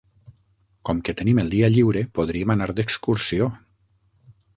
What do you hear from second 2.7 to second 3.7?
d'excursió.